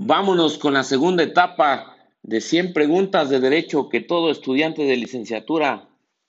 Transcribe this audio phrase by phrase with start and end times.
[0.00, 5.88] Vámonos con la segunda etapa de 100 preguntas de derecho que todo estudiante de licenciatura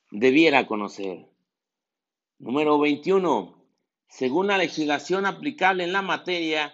[0.09, 1.27] debiera conocer.
[2.39, 3.63] Número 21.
[4.07, 6.73] Según la legislación aplicable en la materia,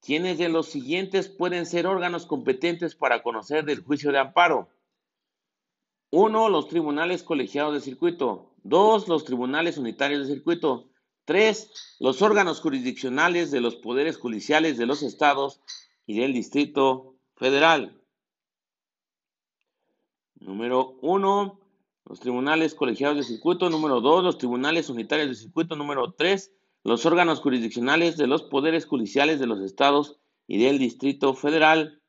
[0.00, 4.70] ¿quiénes de los siguientes pueden ser órganos competentes para conocer del juicio de amparo?
[6.10, 6.48] 1.
[6.48, 8.54] Los tribunales colegiados de circuito.
[8.62, 9.08] 2.
[9.08, 10.88] Los tribunales unitarios de circuito.
[11.26, 11.96] 3.
[12.00, 15.60] Los órganos jurisdiccionales de los poderes judiciales de los estados
[16.06, 18.00] y del Distrito Federal.
[20.40, 21.60] Número 1.
[22.04, 23.70] Los tribunales colegiados de circuito.
[23.70, 24.24] Número 2.
[24.24, 25.76] Los tribunales unitarios de circuito.
[25.76, 26.52] Número 3.
[26.82, 32.02] Los órganos jurisdiccionales de los poderes judiciales de los estados y del Distrito Federal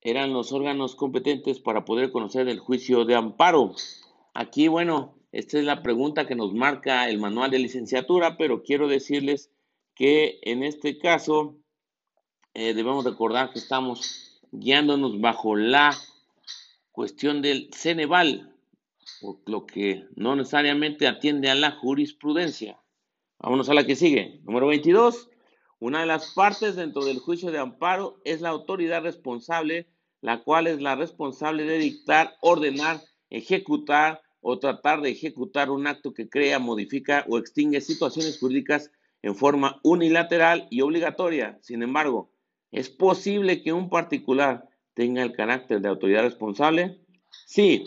[0.00, 3.72] eran los órganos competentes para poder conocer el juicio de amparo.
[4.34, 8.86] Aquí, bueno, esta es la pregunta que nos marca el manual de licenciatura, pero quiero
[8.86, 9.50] decirles
[9.94, 11.56] que en este caso
[12.54, 15.96] eh, debemos recordar que estamos guiándonos bajo la
[16.92, 18.54] cuestión del Ceneval,
[19.20, 22.78] por lo que no necesariamente atiende a la jurisprudencia.
[23.40, 24.40] Vámonos a la que sigue.
[24.44, 25.28] Número 22.
[25.80, 29.88] Una de las partes dentro del juicio de amparo es la autoridad responsable,
[30.20, 36.14] la cual es la responsable de dictar, ordenar, ejecutar o tratar de ejecutar un acto
[36.14, 41.58] que crea, modifica o extingue situaciones jurídicas en forma unilateral y obligatoria.
[41.60, 42.30] Sin embargo,
[42.74, 46.98] ¿Es posible que un particular tenga el carácter de autoridad responsable?
[47.46, 47.84] Sí,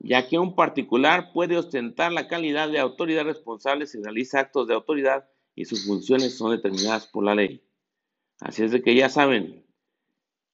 [0.00, 4.74] ya que un particular puede ostentar la calidad de autoridad responsable si realiza actos de
[4.74, 7.62] autoridad y sus funciones son determinadas por la ley.
[8.40, 9.64] Así es de que ya saben,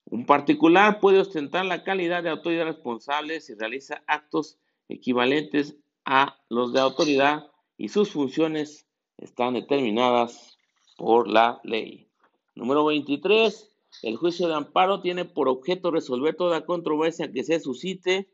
[0.05, 6.73] un particular puede ostentar la calidad de autoridad responsable si realiza actos equivalentes a los
[6.73, 8.87] de autoridad y sus funciones
[9.17, 10.59] están determinadas
[10.95, 12.12] por la ley.
[12.55, 13.71] Número 23.
[14.03, 18.29] El juicio de amparo tiene por objeto resolver toda controversia que se suscite.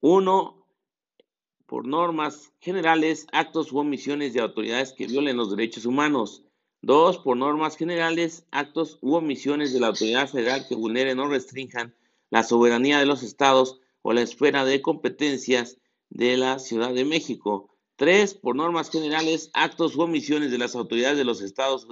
[0.00, 0.66] Uno,
[1.66, 6.42] por normas generales, actos u omisiones de autoridades que violen los derechos humanos.
[6.82, 11.94] Dos, por normas generales, actos u omisiones de la autoridad federal que vulneren o restrinjan
[12.30, 15.78] la soberanía de los estados o la esfera de competencias
[16.10, 17.73] de la Ciudad de México.
[17.96, 21.86] Tres, por normas generales, actos u omisiones de las autoridades de los estados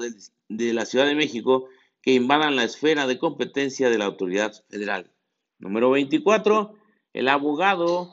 [0.48, 1.68] de la Ciudad de México
[2.00, 5.12] que invadan la esfera de competencia de la autoridad federal.
[5.58, 6.74] Número 24.
[7.12, 8.12] El abogado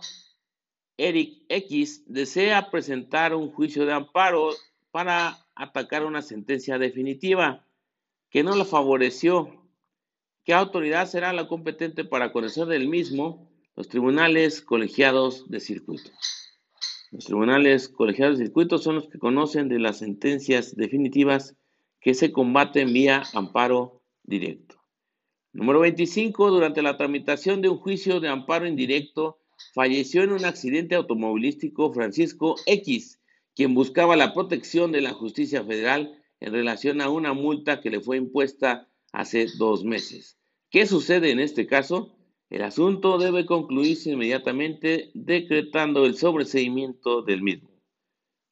[0.97, 4.51] Eric X desea presentar un juicio de amparo
[4.91, 7.65] para atacar una sentencia definitiva
[8.29, 9.65] que no la favoreció.
[10.43, 13.49] ¿Qué autoridad será la competente para conocer del mismo?
[13.75, 16.11] Los tribunales colegiados de circuito.
[17.11, 21.55] Los tribunales colegiados de circuito son los que conocen de las sentencias definitivas
[21.99, 24.79] que se combaten vía amparo directo.
[25.51, 26.51] Número 25.
[26.51, 29.39] Durante la tramitación de un juicio de amparo indirecto,
[29.73, 33.19] falleció en un accidente automovilístico Francisco X,
[33.55, 38.01] quien buscaba la protección de la justicia federal en relación a una multa que le
[38.01, 40.37] fue impuesta hace dos meses.
[40.69, 42.15] ¿Qué sucede en este caso?
[42.49, 47.69] El asunto debe concluirse inmediatamente decretando el sobreseimiento del mismo.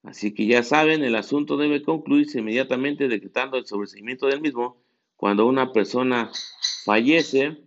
[0.04, 4.78] Así que ya saben, el asunto debe concluirse inmediatamente decretando el sobreseimiento del mismo
[5.16, 6.32] cuando una persona
[6.86, 7.58] fallece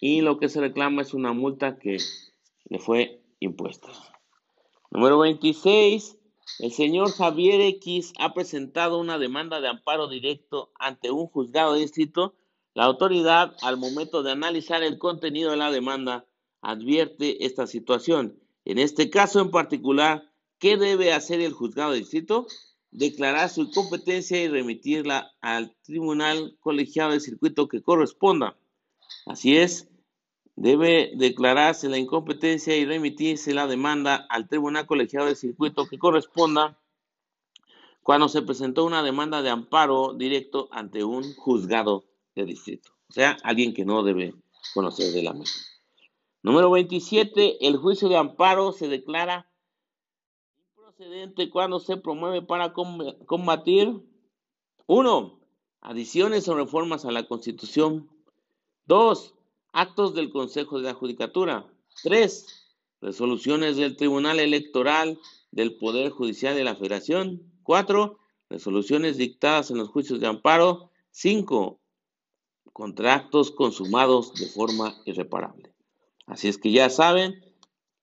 [0.00, 1.96] y lo que se reclama es una multa que
[2.68, 3.88] le fue impuesta.
[4.90, 6.16] Número 26.
[6.60, 11.80] El señor Javier X ha presentado una demanda de amparo directo ante un juzgado de
[11.80, 12.34] distrito.
[12.78, 16.26] La autoridad, al momento de analizar el contenido de la demanda,
[16.62, 18.38] advierte esta situación.
[18.64, 20.28] En este caso en particular,
[20.58, 22.46] ¿Qué debe hacer el juzgado de distrito?
[22.90, 28.56] Declarar su incompetencia y remitirla al tribunal colegiado de circuito que corresponda.
[29.26, 29.88] Así es,
[30.56, 36.76] debe declararse la incompetencia y remitirse la demanda al tribunal colegiado de circuito que corresponda
[38.02, 42.07] cuando se presentó una demanda de amparo directo ante un juzgado
[42.44, 42.90] distrito.
[43.08, 44.34] O sea, alguien que no debe
[44.74, 45.62] conocer de la misma.
[46.42, 47.66] Número 27.
[47.66, 49.50] El juicio de amparo se declara
[51.52, 54.02] cuando se promueve para combatir
[54.86, 55.38] uno,
[55.80, 58.10] Adiciones o reformas a la Constitución.
[58.86, 59.34] 2.
[59.72, 61.66] Actos del Consejo de la Judicatura.
[62.02, 62.76] 3.
[63.00, 65.18] Resoluciones del Tribunal Electoral
[65.52, 67.42] del Poder Judicial de la Federación.
[67.62, 68.18] 4.
[68.50, 70.90] Resoluciones dictadas en los juicios de amparo.
[72.78, 72.84] 5.
[72.84, 75.74] Contratos consumados de forma irreparable.
[76.26, 77.42] Así es que ya saben,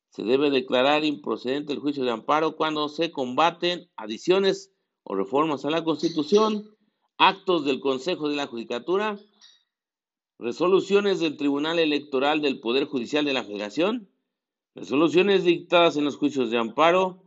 [0.10, 4.74] se debe declarar improcedente el juicio de amparo cuando se combaten adiciones
[5.04, 6.75] o reformas a la Constitución,
[7.18, 9.18] actos del Consejo de la Judicatura,
[10.39, 14.10] resoluciones del Tribunal Electoral del Poder Judicial de la Federación,
[14.74, 17.24] resoluciones dictadas en los juicios de amparo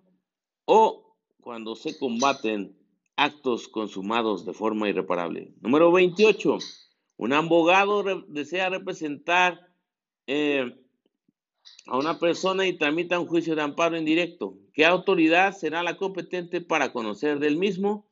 [0.66, 2.76] o cuando se combaten
[3.16, 5.54] actos consumados de forma irreparable.
[5.62, 6.58] Número 28.
[7.18, 9.68] Un abogado desea representar
[10.28, 10.72] eh,
[11.86, 14.54] a una persona y tramita un juicio de amparo indirecto.
[14.72, 18.06] ¿Qué autoridad será la competente para conocer del mismo?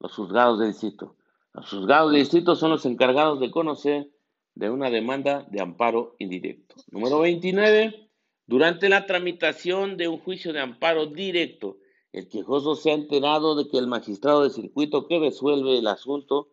[0.00, 1.16] Los juzgados de distrito.
[1.54, 4.10] Los juzgados de distrito son los encargados de conocer
[4.56, 6.74] de una demanda de amparo indirecto.
[6.90, 8.10] Número 29.
[8.48, 11.78] Durante la tramitación de un juicio de amparo directo,
[12.12, 16.48] el quejoso se ha enterado de que el magistrado de circuito que resuelve el asunto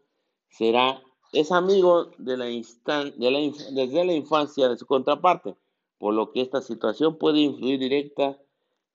[0.50, 5.56] será es amigo de la, desde la infancia de su contraparte,
[5.98, 8.38] por lo que esta situación puede influir directa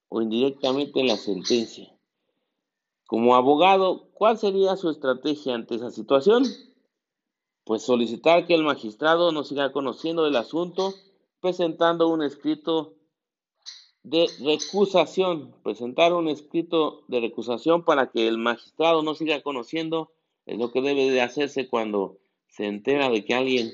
[0.08, 1.94] o indirectamente en la sentencia.
[3.06, 6.44] Como abogado, ¿cuál sería su estrategia ante esa situación?
[7.64, 10.94] Pues solicitar que el magistrado no siga conociendo el asunto,
[11.40, 12.94] presentando un escrito
[14.02, 20.12] de recusación, presentar un escrito de recusación para que el magistrado no siga conociendo,
[20.50, 22.18] es lo que debe de hacerse cuando
[22.48, 23.70] se entera de que alguien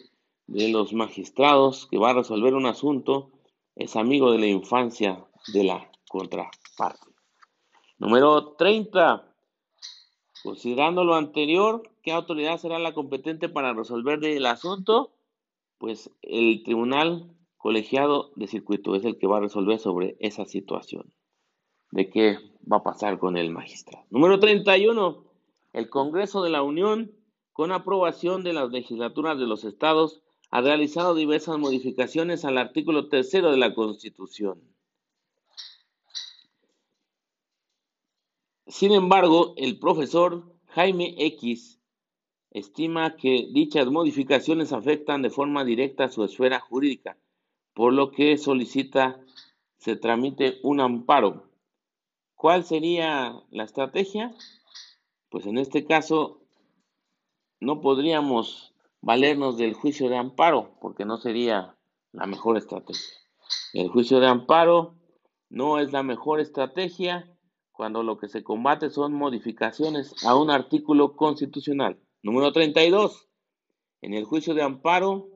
[0.47, 3.31] de los magistrados que va a resolver un asunto
[3.75, 5.25] es amigo de la infancia
[5.55, 7.11] de la contraparte.
[7.99, 9.27] Número 30.
[10.43, 15.15] Considerando lo anterior, ¿qué autoridad será la competente para resolver el asunto?
[15.79, 21.11] Pues el tribunal colegiado de circuito es el que va a resolver sobre esa situación
[21.91, 22.39] de qué
[22.71, 24.05] va a pasar con el magistrado.
[24.11, 25.26] Número 31.
[25.77, 27.13] El Congreso de la Unión
[27.57, 30.21] con aprobación de las legislaturas de los estados,
[30.51, 34.61] ha realizado diversas modificaciones al artículo tercero de la Constitución.
[38.67, 41.81] Sin embargo, el profesor Jaime X
[42.51, 47.17] estima que dichas modificaciones afectan de forma directa su esfera jurídica,
[47.73, 49.19] por lo que solicita
[49.79, 51.49] se tramite un amparo.
[52.35, 54.35] ¿Cuál sería la estrategia?
[55.37, 56.41] Pues en este caso
[57.61, 58.73] no podríamos
[59.03, 61.77] valernos del juicio de amparo, porque no sería
[62.13, 63.05] la mejor estrategia.
[63.75, 64.95] El juicio de amparo
[65.51, 67.31] no es la mejor estrategia
[67.71, 72.01] cuando lo que se combate son modificaciones a un artículo constitucional.
[72.23, 73.29] Número 32.
[74.01, 75.29] En el juicio de amparo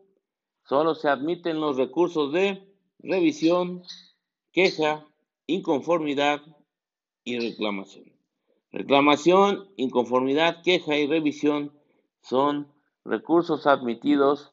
[0.65, 3.83] solo se admiten los recursos de revisión,
[4.51, 5.07] queja,
[5.47, 6.41] inconformidad
[7.23, 8.10] y reclamación.
[8.73, 11.73] Reclamación, inconformidad, queja y revisión
[12.23, 12.69] son
[13.05, 14.53] recursos admitidos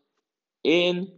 [0.63, 1.13] en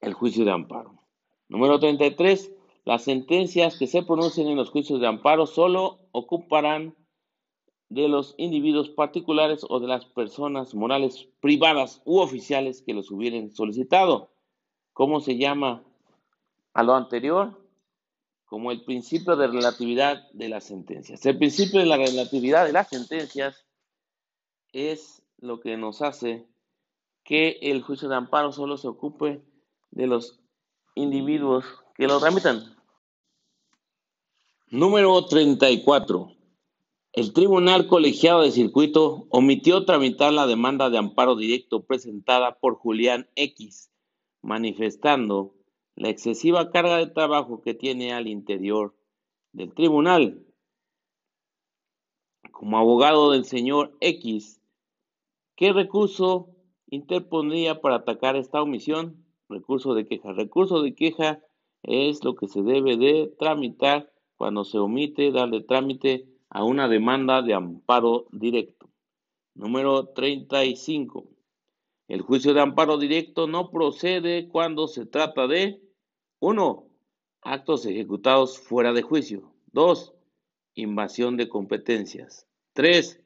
[0.00, 1.00] el juicio de amparo.
[1.48, 2.52] Número 33.
[2.84, 6.94] Las sentencias que se pronuncien en los juicios de amparo solo ocuparán
[7.88, 13.50] de los individuos particulares o de las personas morales privadas u oficiales que los hubieran
[13.50, 14.30] solicitado.
[14.92, 15.82] ¿Cómo se llama
[16.74, 17.63] a lo anterior?
[18.54, 21.26] Como el principio de relatividad de las sentencias.
[21.26, 23.66] El principio de la relatividad de las sentencias
[24.72, 26.46] es lo que nos hace
[27.24, 29.42] que el juicio de amparo solo se ocupe
[29.90, 30.38] de los
[30.94, 31.64] individuos
[31.96, 32.76] que lo tramitan.
[34.68, 36.30] Número 34.
[37.12, 43.28] El Tribunal Colegiado de Circuito omitió tramitar la demanda de amparo directo presentada por Julián
[43.34, 43.90] X,
[44.42, 45.56] manifestando
[45.96, 48.94] la excesiva carga de trabajo que tiene al interior
[49.52, 50.44] del tribunal.
[52.50, 54.60] Como abogado del señor X,
[55.56, 56.48] ¿Qué recurso
[56.88, 59.24] interpondría para atacar esta omisión?
[59.48, 60.32] Recurso de queja.
[60.32, 61.40] Recurso de queja
[61.84, 67.40] es lo que se debe de tramitar cuando se omite darle trámite a una demanda
[67.42, 68.90] de amparo directo.
[69.54, 71.24] Número 35.
[72.08, 75.80] El juicio de amparo directo no procede cuando se trata de
[76.44, 76.86] 1.
[77.40, 79.50] Actos ejecutados fuera de juicio.
[79.72, 80.12] 2.
[80.74, 82.46] Invasión de competencias.
[82.74, 83.24] 3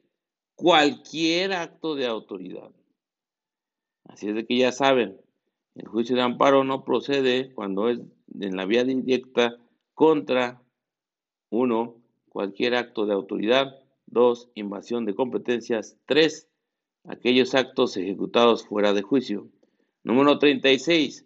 [0.59, 2.71] cualquier acto de autoridad.
[4.03, 5.17] Así es de que ya saben,
[5.75, 7.99] el juicio de amparo no procede cuando es
[8.37, 9.55] en la vía directa
[9.93, 10.61] contra
[11.49, 11.95] uno,
[12.27, 16.49] cualquier acto de autoridad, dos, invasión de competencias, tres,
[17.05, 19.47] aquellos actos ejecutados fuera de juicio.
[20.03, 21.25] Número 36.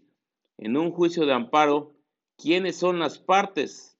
[0.58, 1.94] En un juicio de amparo,
[2.38, 3.98] ¿quiénes son las partes?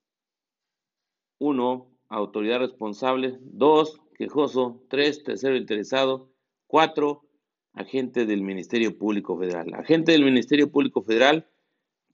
[1.38, 3.38] Uno, autoridad responsable.
[3.40, 6.30] Dos, quejoso, 3, tercero interesado,
[6.68, 7.22] 4,
[7.74, 9.74] agente del Ministerio Público Federal.
[9.74, 11.46] Agente del Ministerio Público Federal,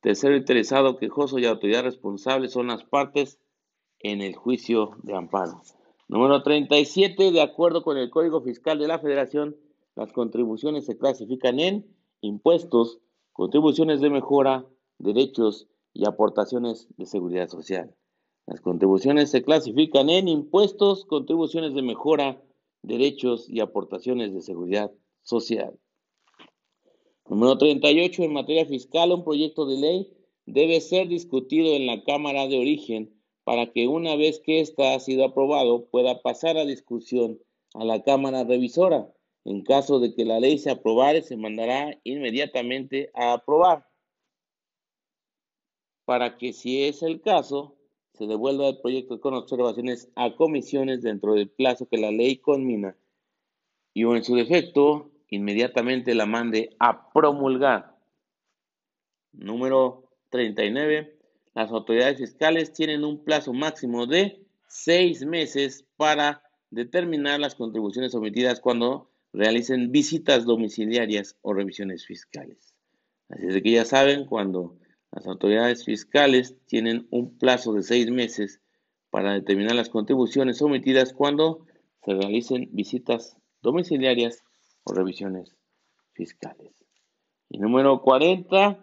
[0.00, 3.38] tercero interesado, quejoso y autoridad responsable son las partes
[3.98, 5.60] en el juicio de amparo.
[6.08, 7.30] Número 37.
[7.30, 9.56] De acuerdo con el Código Fiscal de la Federación,
[9.94, 11.86] las contribuciones se clasifican en
[12.20, 13.00] impuestos,
[13.40, 14.66] contribuciones de mejora,
[14.98, 17.96] derechos y aportaciones de seguridad social.
[18.46, 22.44] Las contribuciones se clasifican en impuestos, contribuciones de mejora,
[22.82, 24.92] derechos y aportaciones de seguridad
[25.22, 25.80] social.
[27.30, 28.24] Número 38.
[28.24, 30.12] En materia fiscal, un proyecto de ley
[30.44, 35.00] debe ser discutido en la Cámara de Origen para que una vez que ésta ha
[35.00, 37.40] sido aprobado pueda pasar a discusión
[37.72, 39.10] a la Cámara Revisora.
[39.44, 43.88] En caso de que la ley se aprobare, se mandará inmediatamente a aprobar
[46.04, 47.76] para que, si es el caso,
[48.14, 52.96] se devuelva el proyecto con observaciones a comisiones dentro del plazo que la ley conmina
[53.94, 57.96] y en su defecto inmediatamente la mande a promulgar.
[59.32, 61.16] Número 39.
[61.54, 68.60] Las autoridades fiscales tienen un plazo máximo de seis meses para determinar las contribuciones omitidas
[68.60, 72.74] cuando realicen visitas domiciliarias o revisiones fiscales.
[73.28, 74.76] Así es que ya saben, cuando
[75.12, 78.60] las autoridades fiscales tienen un plazo de seis meses
[79.10, 81.66] para determinar las contribuciones omitidas cuando
[82.04, 84.42] se realicen visitas domiciliarias
[84.84, 85.56] o revisiones
[86.12, 86.72] fiscales.
[87.48, 88.78] Y número 40,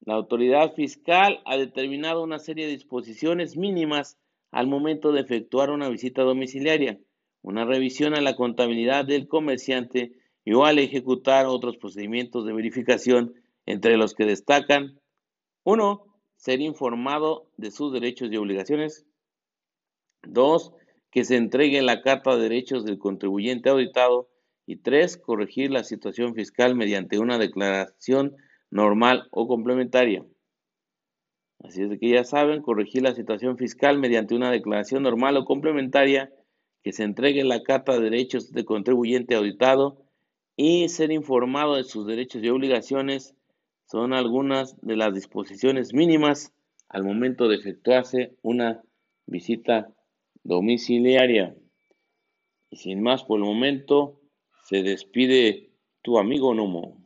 [0.00, 4.18] la autoridad fiscal ha determinado una serie de disposiciones mínimas
[4.50, 6.98] al momento de efectuar una visita domiciliaria,
[7.42, 10.12] una revisión a la contabilidad del comerciante
[10.44, 13.34] y o al ejecutar otros procedimientos de verificación,
[13.66, 14.98] entre los que destacan
[15.64, 16.04] 1.
[16.36, 19.06] Ser informado de sus derechos y obligaciones.
[20.22, 20.72] 2
[21.12, 24.30] que se entregue la Carta de Derechos del contribuyente auditado
[24.66, 28.36] y tres, corregir la situación fiscal mediante una declaración
[28.70, 30.24] normal o complementaria.
[31.62, 36.32] Así es que ya saben, corregir la situación fiscal mediante una declaración normal o complementaria,
[36.82, 40.02] que se entregue la Carta de Derechos del contribuyente auditado
[40.56, 43.34] y ser informado de sus derechos y obligaciones
[43.86, 46.52] son algunas de las disposiciones mínimas
[46.88, 48.82] al momento de efectuarse una
[49.26, 49.92] visita
[50.44, 51.54] domiciliaria.
[52.70, 54.20] Y sin más por el momento,
[54.64, 55.70] se despide
[56.02, 57.01] tu amigo Nomo.